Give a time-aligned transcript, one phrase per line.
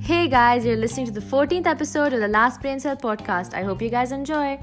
[0.00, 3.52] Hey guys, you're listening to the 14th episode of the Last Brain Cell podcast.
[3.52, 4.60] I hope you guys enjoy.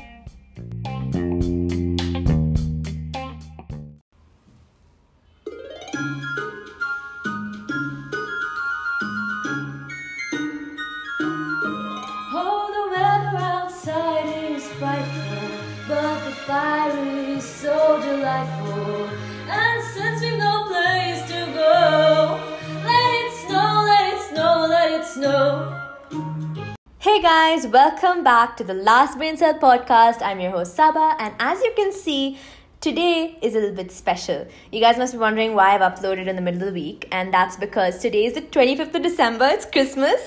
[27.16, 30.22] Hey guys, welcome back to the Last Brain Cell podcast.
[30.22, 32.38] I'm your host Saba, and as you can see,
[32.82, 34.46] today is a little bit special.
[34.70, 37.34] You guys must be wondering why I've uploaded in the middle of the week, and
[37.34, 40.20] that's because today is the 25th of December, it's Christmas.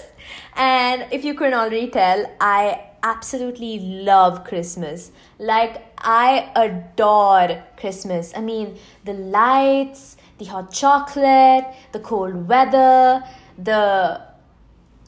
[0.57, 5.13] And if you couldn't already tell, I absolutely love Christmas.
[5.39, 8.33] Like, I adore Christmas.
[8.35, 13.23] I mean, the lights, the hot chocolate, the cold weather,
[13.59, 14.28] the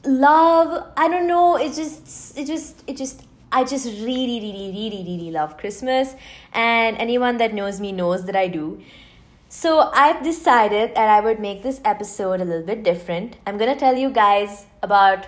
[0.03, 3.21] love i don't know it just it just it just
[3.51, 6.15] i just really really really really love christmas
[6.53, 8.81] and anyone that knows me knows that i do.
[9.49, 13.35] So i've decided that i would make this episode a little bit different.
[13.45, 15.27] I'm gonna tell you guys about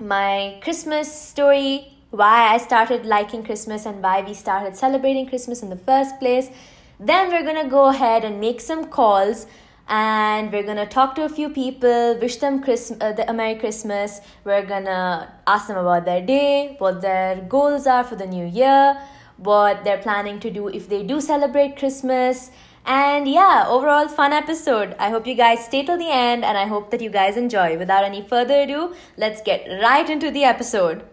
[0.00, 5.70] my christmas story why i started liking christmas and why we started celebrating christmas in
[5.70, 6.50] the first place.
[6.98, 9.46] Then we're gonna go ahead and make some calls
[9.88, 13.54] and we're gonna talk to a few people, wish them Christ- uh, the, a Merry
[13.54, 14.20] Christmas.
[14.44, 19.00] We're gonna ask them about their day, what their goals are for the new year,
[19.36, 22.50] what they're planning to do if they do celebrate Christmas.
[22.84, 24.94] And yeah, overall fun episode.
[24.98, 27.76] I hope you guys stay till the end and I hope that you guys enjoy.
[27.78, 31.04] Without any further ado, let's get right into the episode.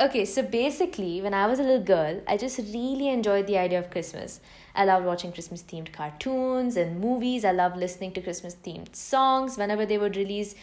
[0.00, 3.78] Okay, so basically, when I was a little girl, I just really enjoyed the idea
[3.78, 4.40] of Christmas.
[4.74, 7.44] I loved watching Christmas themed cartoons and movies.
[7.44, 10.56] I loved listening to Christmas themed songs whenever they would release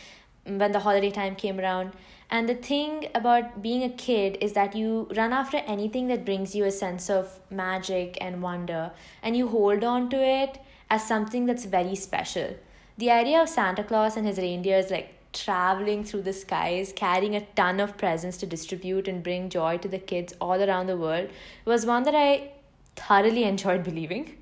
[0.43, 1.93] when the holiday time came around.
[2.29, 6.53] And the thing about being a kid is that you run after anything that brings
[6.53, 8.91] you a sense of magic and wonder,
[9.23, 10.59] and you hold on to it
[10.89, 12.55] as something that's very special.
[12.97, 17.45] The idea of Santa Claus and his reindeers like traveling through the skies, carrying a
[17.55, 21.29] ton of presents to distribute and bring joy to the kids all around the world
[21.65, 22.51] was one that I
[22.95, 24.37] thoroughly enjoyed believing.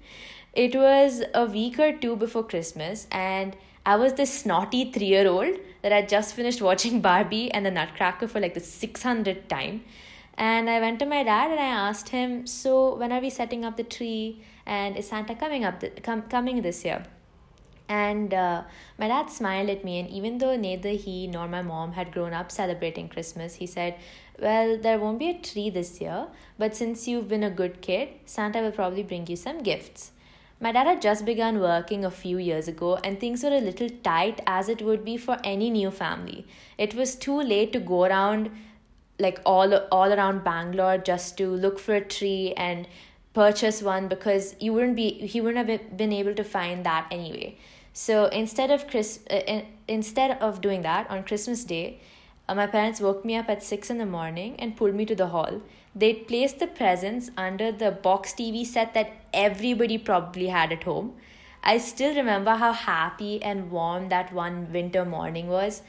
[0.53, 3.55] It was a week or two before Christmas, and
[3.85, 7.71] I was this snotty three year old that had just finished watching Barbie and the
[7.71, 9.83] Nutcracker for like the 600th time.
[10.37, 13.65] And I went to my dad and I asked him, So, when are we setting
[13.65, 14.41] up the tree?
[14.65, 17.03] And is Santa coming up th- com- coming this year?
[17.89, 18.63] And uh,
[18.99, 22.33] my dad smiled at me, and even though neither he nor my mom had grown
[22.33, 23.95] up celebrating Christmas, he said,
[24.39, 26.27] Well, there won't be a tree this year,
[26.59, 30.11] but since you've been a good kid, Santa will probably bring you some gifts.
[30.61, 33.89] My dad had just begun working a few years ago, and things were a little
[34.03, 36.45] tight as it would be for any new family.
[36.77, 38.51] It was too late to go around
[39.17, 42.87] like all all around Bangalore just to look for a tree and
[43.33, 47.57] purchase one because you wouldn't be he wouldn't have been able to find that anyway.
[47.93, 51.99] So instead of Chris, uh, in, instead of doing that on Christmas Day,
[52.47, 55.15] uh, my parents woke me up at six in the morning and pulled me to
[55.15, 55.61] the hall.
[55.95, 61.15] They'd placed the presents under the box TV set that everybody probably had at home.
[61.63, 65.81] I still remember how happy and warm that one winter morning was.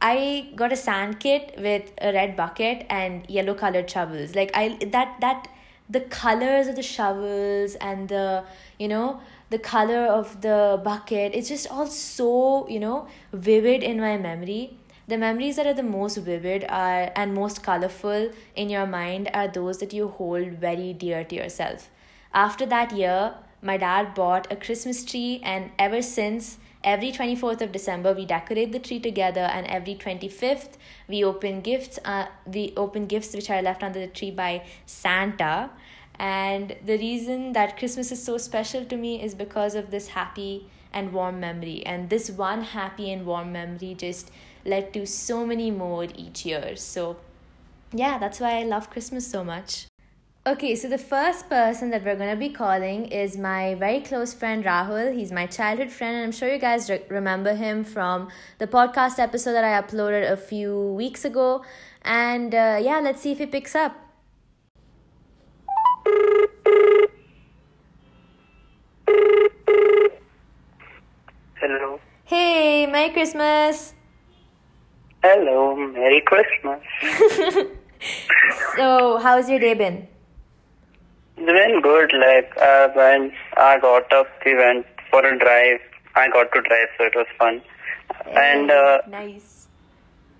[0.00, 4.34] I got a sand kit with a red bucket and yellow colored shovels.
[4.34, 5.48] Like I that that
[5.90, 8.44] the colors of the shovels and the
[8.78, 9.20] you know
[9.50, 11.34] the color of the bucket.
[11.34, 14.76] It's just all so you know vivid in my memory.
[15.08, 19.48] The memories that are the most vivid are and most colorful in your mind are
[19.48, 21.90] those that you hold very dear to yourself.
[22.32, 27.72] After that year my dad bought a christmas tree and ever since every 24th of
[27.72, 30.78] december we decorate the tree together and every 25th
[31.08, 35.70] we open gifts uh, we open gifts which are left under the tree by santa
[36.20, 40.66] and the reason that Christmas is so special to me is because of this happy
[40.92, 41.82] and warm memory.
[41.86, 44.30] And this one happy and warm memory just
[44.66, 46.76] led to so many more each year.
[46.76, 47.16] So,
[47.90, 49.86] yeah, that's why I love Christmas so much.
[50.46, 54.34] Okay, so the first person that we're going to be calling is my very close
[54.34, 55.16] friend Rahul.
[55.16, 58.28] He's my childhood friend, and I'm sure you guys re- remember him from
[58.58, 61.64] the podcast episode that I uploaded a few weeks ago.
[62.02, 63.96] And uh, yeah, let's see if he picks up.
[71.60, 72.00] Hello.
[72.24, 73.94] Hey, Merry Christmas!
[75.22, 75.76] Hello.
[75.76, 76.80] Merry Christmas.
[78.76, 80.08] So, how's your day been?
[81.36, 82.10] It's been good.
[82.14, 85.80] Like, I went, I got up, we went for a drive
[86.14, 87.62] I got to drive, so it was fun.
[88.26, 89.68] And uh, nice.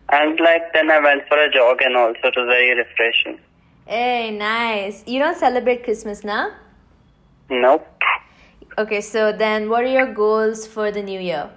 [0.09, 3.39] and like then I went for a jog, and also it was very refreshing.
[3.87, 5.05] Hey, nice.
[5.07, 6.53] You don't celebrate Christmas now?
[7.49, 7.87] Nope.
[8.79, 11.51] Okay, so then what are your goals for the new year?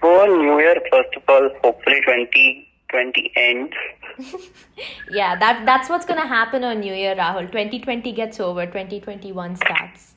[0.00, 3.74] For New Year, first of all, hopefully 2020 ends.
[5.10, 7.46] Yeah, that that's what's gonna happen on New Year, Rahul.
[7.46, 10.14] 2020 gets over, 2021 starts.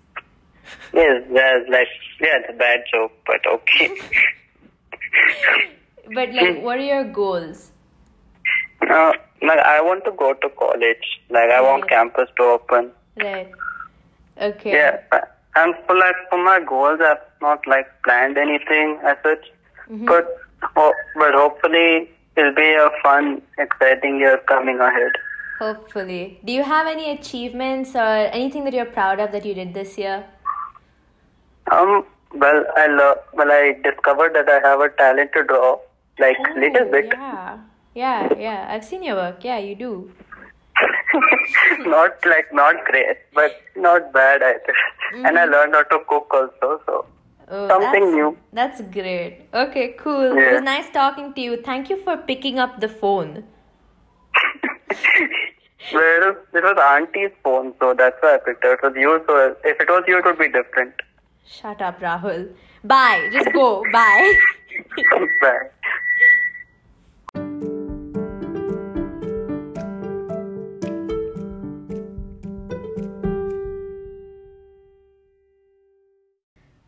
[0.94, 1.88] Yes, that's like
[2.22, 3.92] yeah, it's a bad joke, but okay.
[6.14, 7.72] But like, what are your goals?
[8.90, 11.06] uh, like I want to go to college.
[11.30, 12.92] Like I want campus to open.
[13.18, 13.50] Right.
[14.42, 14.72] Okay.
[14.72, 15.00] Yeah,
[15.56, 19.46] and for like for my goals, I've not like planned anything as such,
[20.02, 20.38] but
[20.76, 25.12] ho- but hopefully it'll be a fun, exciting year coming ahead.
[25.60, 26.40] Hopefully.
[26.44, 28.00] Do you have any achievements or
[28.40, 30.26] anything that you're proud of that you did this year?
[31.72, 35.80] Um, well, I lo- well I discovered that I have a talent to draw,
[36.20, 37.58] like little Oh, bit, Yeah.
[37.96, 38.68] Yeah, yeah.
[38.70, 39.44] I've seen your work.
[39.44, 40.12] Yeah, you do.
[41.80, 44.76] not like not great, but not bad either.
[45.28, 47.06] And I learned how to cook also, so
[47.48, 48.38] Oh, Something that's, new.
[48.54, 49.48] That's great.
[49.54, 50.38] Okay, cool.
[50.38, 51.62] It was nice talking to you.
[51.62, 53.44] Thank you for picking up the phone.
[55.94, 58.72] well, it was, it was auntie's phone, so that's why I picked it.
[58.72, 60.94] It was you, so if it was you, it would be different.
[61.46, 62.54] Shut up, Rahul.
[62.84, 63.30] Bye.
[63.32, 63.84] Just go.
[63.92, 64.34] Bye.
[65.42, 65.70] Bye.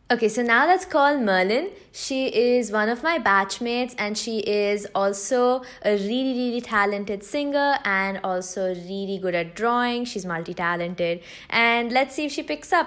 [0.08, 1.70] Okay, so now let's call Merlin.
[1.90, 7.78] She is one of my batchmates and she is also a really, really talented singer
[7.84, 10.04] and also really good at drawing.
[10.04, 11.22] She's multi talented.
[11.50, 12.86] And let's see if she picks up.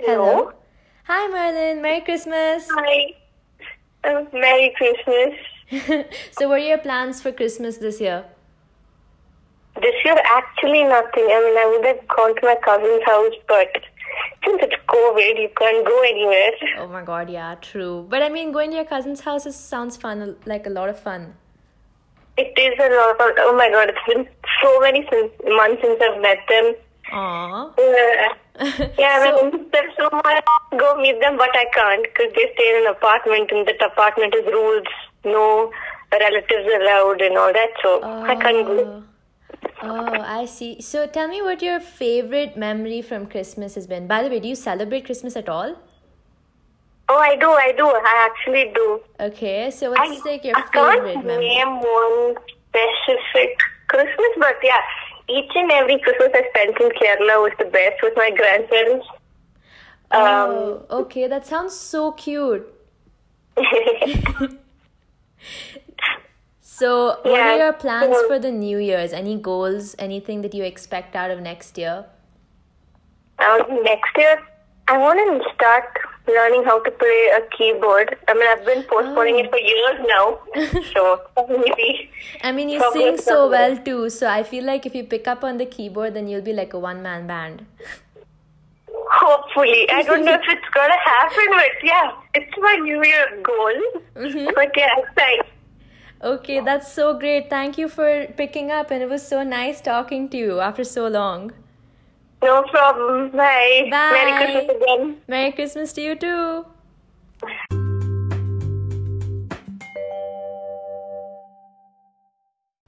[0.00, 0.52] Hello.
[1.04, 1.82] Hi, Merlin.
[1.82, 2.68] Merry Christmas.
[2.68, 3.14] Hi.
[4.02, 5.34] Uh, Merry Christmas.
[6.32, 8.24] so, what are your plans for Christmas this year?
[9.84, 11.26] This year, actually nothing.
[11.36, 13.70] I mean, I would have gone to my cousin's house, but
[14.44, 16.52] since it's COVID, you can't go anywhere.
[16.78, 18.06] Oh my god, yeah, true.
[18.08, 20.98] But I mean, going to your cousin's house is, sounds fun, like a lot of
[20.98, 21.34] fun.
[22.38, 23.34] It is a lot of, fun.
[23.40, 24.26] oh my god, it's been
[24.62, 26.74] so many since, months since I've met them.
[27.12, 27.78] Aww.
[27.78, 32.02] Uh, yeah, So- I mean, there's so much to go meet them, but I can't
[32.04, 34.86] because they stay in an apartment and that apartment has rules,
[35.26, 35.70] no
[36.10, 39.02] relatives allowed and all that, so I can't go.
[39.82, 40.80] Oh, I see.
[40.80, 44.06] So tell me what your favorite memory from Christmas has been.
[44.06, 45.76] By the way, do you celebrate Christmas at all?
[47.08, 49.00] Oh, I do, I do, I actually do.
[49.20, 51.48] Okay, so what's like your I can't favorite memory?
[51.48, 52.34] name one
[52.68, 54.80] specific Christmas, but yeah,
[55.28, 59.06] each and every Christmas I spent in Kerala was the best with my grandparents.
[60.10, 62.66] Oh, um, okay, that sounds so cute.
[66.76, 69.12] So, what are your plans for the New Year's?
[69.12, 69.94] Any goals?
[69.96, 72.06] Anything that you expect out of next year?
[73.38, 74.42] um, next year,
[74.88, 75.84] I want to start
[76.26, 78.16] learning how to play a keyboard.
[78.26, 80.40] I mean, I've been postponing it for years now,
[80.94, 82.10] so maybe.
[82.42, 85.44] I mean, you sing so well too, so I feel like if you pick up
[85.44, 87.66] on the keyboard, then you'll be like a one man band.
[89.22, 94.54] Hopefully, I don't know if it's gonna happen, but yeah, it's my New Year goal.
[94.54, 95.53] But yeah, thanks.
[96.24, 97.50] Okay, that's so great.
[97.50, 101.06] Thank you for picking up, and it was so nice talking to you after so
[101.06, 101.52] long.
[102.42, 103.30] No problem.
[103.30, 103.88] Bye.
[103.90, 104.10] Bye.
[104.12, 105.16] Merry Christmas again.
[105.28, 106.64] Merry Christmas to you too.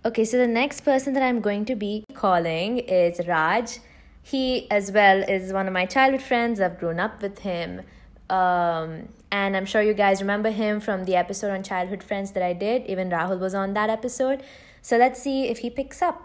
[0.07, 3.81] Okay, so the next person that I'm going to be calling is Raj.
[4.23, 6.59] He, as well, is one of my childhood friends.
[6.59, 7.83] I've grown up with him.
[8.29, 12.43] Um, and I'm sure you guys remember him from the episode on childhood friends that
[12.43, 12.86] I did.
[12.88, 14.43] Even Rahul was on that episode.
[14.81, 16.19] So let's see if he picks up.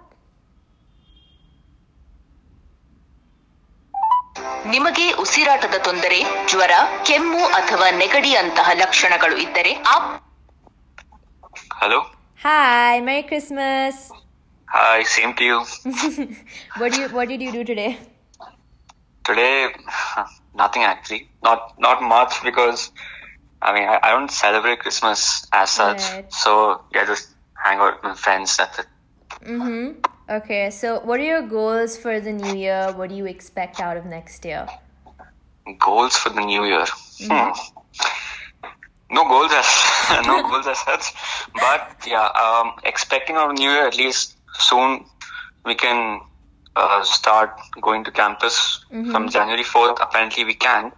[4.72, 6.18] ನಿಮಗೆ ಉಸಿರಾಟದ ತೊಂದರೆ
[6.50, 6.72] ಜ್ವರ
[7.08, 9.96] ಕೆಮ್ಮು ಅಥವಾ ನೆಗಡಿಯಂತಹ ಲಕ್ಷಣಗಳು ಇದ್ದರೆ ಆ
[11.80, 11.98] Hello.
[12.44, 13.94] Hi, Merry Christmas.
[14.74, 15.58] Hi, same to you.
[16.80, 17.90] what do you What did you do today?
[19.28, 19.54] Today,
[20.53, 21.29] nothing actually.
[21.43, 22.91] Not not much because
[23.61, 26.01] I mean I, I don't celebrate Christmas as such.
[26.01, 26.33] Right.
[26.33, 28.57] So yeah, just hang out with my friends.
[28.57, 28.87] That's it.
[29.45, 29.99] Mm-hmm.
[30.29, 32.93] Okay, so what are your goals for the new year?
[32.95, 34.67] What do you expect out of next year?
[35.79, 36.85] Goals for the new year.
[37.19, 37.51] Hmm.
[39.09, 39.67] No goals as
[40.25, 41.13] no goals as such,
[41.53, 45.05] but yeah, um, expecting our new year at least soon
[45.65, 46.21] we can
[46.75, 49.97] uh, start going to campus from January 4th.
[50.01, 50.91] Apparently, we can.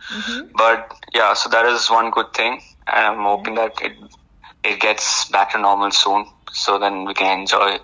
[0.55, 2.61] But yeah, so that is one good thing.
[2.87, 3.93] And I'm hoping that it
[4.63, 7.77] it gets back to normal soon, so then we can enjoy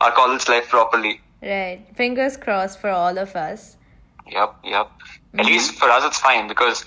[0.00, 1.20] our college life properly.
[1.42, 1.84] Right.
[1.96, 3.76] Fingers crossed for all of us.
[4.26, 4.90] Yep, yep.
[5.38, 6.84] At least for us, it's fine because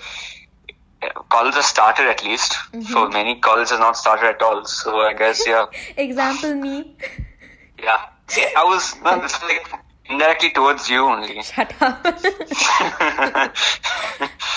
[1.02, 2.54] uh, college has started at least.
[2.92, 4.64] For many, college has not started at all.
[4.64, 5.66] So I guess yeah,
[5.96, 6.96] Example me.
[7.82, 8.06] yeah.
[8.28, 9.16] See, I was no,
[9.48, 9.72] like
[10.12, 11.42] indirectly towards you only.
[11.52, 12.06] Shut up.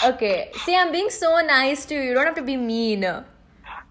[0.05, 0.51] okay.
[0.63, 2.01] See, I'm being so nice to you.
[2.01, 3.01] You don't have to be mean.
[3.01, 3.24] No,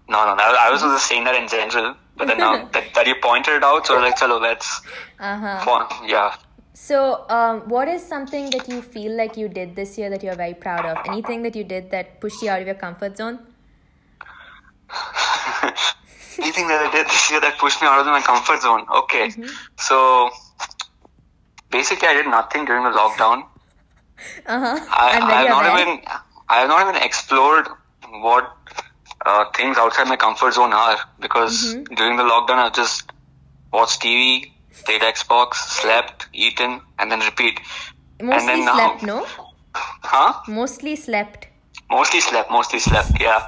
[0.07, 0.55] no, no.
[0.65, 3.63] I was just saying that in general, but then now that, that you pointed it
[3.63, 4.81] out, so like, chalo, let's.
[5.19, 5.65] Uh-huh.
[5.65, 5.87] Fun.
[6.07, 6.35] Yeah.
[6.73, 10.35] So, um, what is something that you feel like you did this year that you're
[10.35, 10.97] very proud of?
[11.07, 13.39] Anything that you did that pushed you out of your comfort zone?
[16.37, 18.85] Anything that I did this year that pushed me out of my comfort zone.
[18.93, 19.31] Okay.
[19.77, 20.29] So
[21.77, 23.43] basically, I did nothing during the lockdown.
[24.47, 24.77] Uh-huh.
[25.03, 25.81] I, I have not aware.
[25.87, 26.01] even
[26.47, 27.67] I have not even explored
[28.25, 28.45] what
[29.25, 31.95] uh, things outside my comfort zone are because Mm-hmm.
[31.95, 33.11] during the lockdown I just
[33.73, 34.51] watched TV,
[34.85, 37.59] played Xbox, slept, eaten, and then repeat.
[38.21, 39.25] Mostly then now- slept, no?
[40.13, 40.31] Huh?
[40.47, 41.47] Mostly slept.
[41.91, 42.49] Mostly slept.
[42.49, 43.11] Mostly slept.
[43.19, 43.41] Yeah.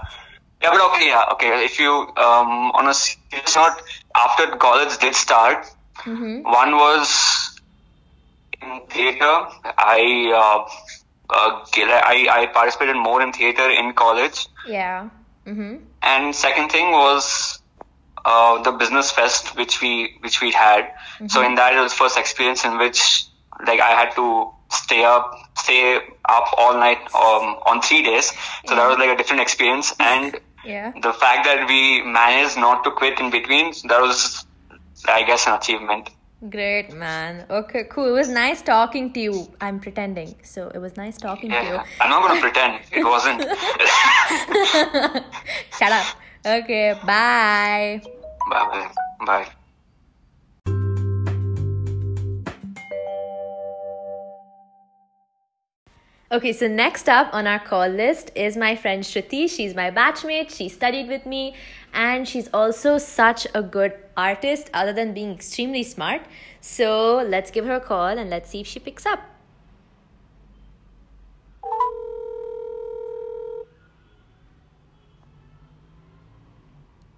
[0.62, 1.08] Yeah, but okay.
[1.08, 1.64] Yeah, okay.
[1.64, 1.92] If you
[2.28, 3.82] um on a serious note,
[4.28, 5.66] after college did start,
[6.06, 6.44] Mm-hmm.
[6.62, 7.47] one was
[8.90, 9.34] theater.
[9.78, 10.02] I
[10.44, 10.60] uh,
[11.30, 14.48] uh, I I participated more in theater in college.
[14.68, 15.10] Yeah.
[15.46, 15.76] Mm-hmm.
[16.04, 17.60] and second thing was
[18.26, 20.90] uh, the business fest which we which we had
[21.28, 23.00] so in that it was first experience in which
[23.66, 24.26] like i had to
[24.80, 25.96] stay up stay
[26.36, 28.34] up all night um, on three days
[28.68, 30.92] so that was like a different experience and Yeah.
[31.08, 31.82] the fact that we
[32.20, 34.46] managed not to quit in between that was
[35.08, 36.10] i guess an achievement
[36.52, 37.46] Great, man.
[37.50, 38.06] Okay, cool.
[38.06, 39.48] It was nice talking to you.
[39.60, 40.36] I'm pretending.
[40.44, 41.74] So it was nice talking to you.
[41.74, 43.42] yeah i'm not gonna pretend it wasn't
[45.80, 46.06] Shut up.
[46.46, 48.02] Okay, bye.
[48.52, 48.90] bye
[49.26, 49.48] bye
[56.30, 59.50] Okay, so next up on our call list is my friend Shruti.
[59.50, 60.54] She's my batchmate.
[60.54, 61.56] She studied with me
[61.94, 66.24] and she's also such a good artist, other than being extremely smart.
[66.60, 69.22] So let's give her a call and let's see if she picks up.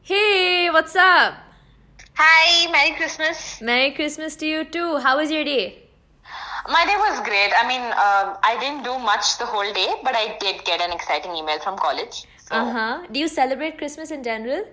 [0.03, 1.33] Hey, what's up?
[2.13, 3.59] Hi, Merry Christmas.
[3.59, 4.97] Merry Christmas to you too.
[4.97, 5.88] How was your day?
[6.69, 7.51] My day was great.
[7.59, 10.91] I mean, um, I didn't do much the whole day, but I did get an
[10.91, 12.25] exciting email from college.
[12.47, 13.07] So, Uh huh.
[13.11, 14.65] Do you celebrate Christmas in general?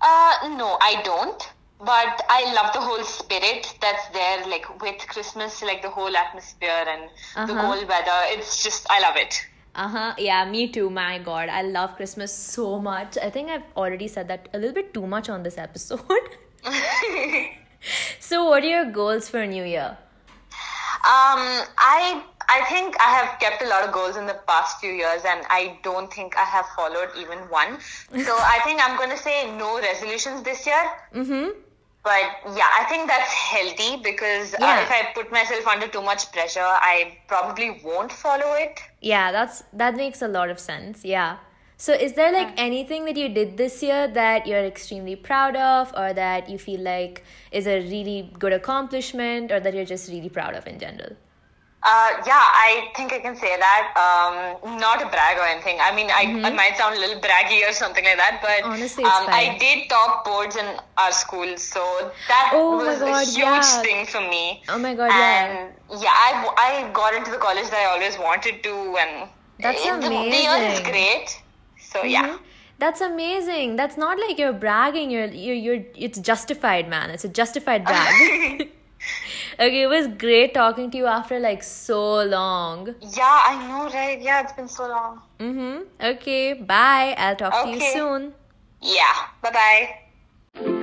[0.00, 1.50] uh, no, I don't.
[1.80, 6.84] But I love the whole spirit that's there, like with Christmas, like the whole atmosphere
[6.94, 7.02] and
[7.48, 7.66] the Uh-huh.
[7.66, 8.18] cold weather.
[8.36, 9.34] It's just, I love it.
[9.74, 10.14] Uh huh.
[10.18, 10.88] Yeah, me too.
[10.88, 13.18] My God, I love Christmas so much.
[13.18, 16.00] I think I've already said that a little bit too much on this episode.
[18.20, 19.98] so, what are your goals for New Year?
[21.04, 21.40] Um,
[21.78, 25.22] I I think I have kept a lot of goals in the past few years,
[25.26, 27.78] and I don't think I have followed even one.
[28.24, 30.84] So I think I'm going to say no resolutions this year.
[31.14, 31.48] Mm-hmm.
[32.02, 34.76] But yeah, I think that's healthy because Yeah.
[34.78, 36.60] uh, if I put myself under too much pressure,
[36.92, 38.78] I probably won't follow it.
[39.00, 41.04] Yeah, that's that makes a lot of sense.
[41.04, 41.38] Yeah.
[41.76, 45.92] So, is there like anything that you did this year that you're extremely proud of,
[45.96, 50.28] or that you feel like is a really good accomplishment, or that you're just really
[50.28, 51.16] proud of in general?
[51.86, 53.92] Uh, yeah, I think I can say that.
[54.00, 55.76] Um, not a brag or anything.
[55.82, 58.72] I mean, I, I might sound a little braggy or something like that, but Mm-hmm.
[58.72, 60.64] Honestly, um, I did top boards in
[60.96, 61.82] our school, so
[62.28, 63.82] that Oh was God, a huge yeah.
[63.82, 64.62] thing for me.
[64.70, 65.68] Oh my God, yeah.
[65.90, 69.28] and yeah, I, I got into the college that I always wanted to, and
[69.60, 71.42] That's it- the, the year is great.
[71.94, 72.26] So yeah.
[72.26, 72.38] Mhm.
[72.78, 73.76] That's amazing.
[73.76, 75.10] That's not like you're bragging.
[75.10, 77.10] You're you're, you're it's justified, man.
[77.10, 78.22] It's a justified brag.
[79.66, 82.94] okay, it was great talking to you after like so long.
[83.16, 84.20] Yeah, I know, right?
[84.20, 85.20] Yeah, it's been so long.
[85.38, 85.82] Mm-hmm.
[86.14, 87.14] Okay, bye.
[87.16, 87.92] I'll talk to you Okay.
[87.92, 88.32] soon.
[88.80, 90.80] Yeah, Bye bye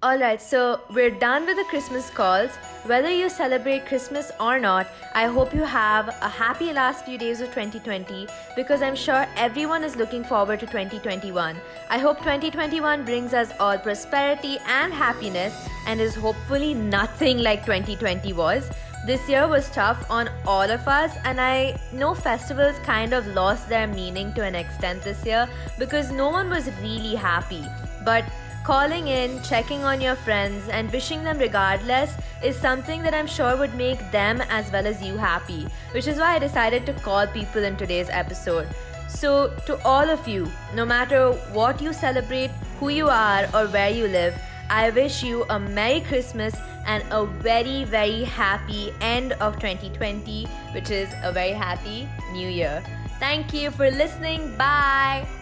[0.00, 2.54] Alright, so we're done with the Christmas calls.
[2.86, 7.40] Whether you celebrate Christmas or not, I hope you have a happy last few days
[7.40, 11.56] of 2020 because I'm sure everyone is looking forward to 2021.
[11.90, 15.52] I hope 2021 brings us all prosperity and happiness
[15.88, 18.70] and is hopefully nothing like 2020 was.
[19.04, 23.68] This year was tough on all of us, and I know festivals kind of lost
[23.68, 27.64] their meaning to an extent this year because no one was really happy.
[28.04, 28.24] But
[28.68, 33.56] calling in, checking on your friends, and wishing them regardless is something that I'm sure
[33.56, 37.26] would make them as well as you happy, which is why I decided to call
[37.28, 38.68] people in today's episode.
[39.08, 43.88] So, to all of you, no matter what you celebrate, who you are, or where
[43.88, 44.34] you live,
[44.68, 50.44] I wish you a Merry Christmas and a very, very happy end of 2020,
[50.74, 52.84] which is a very happy new year.
[53.18, 54.54] Thank you for listening.
[54.58, 55.37] Bye.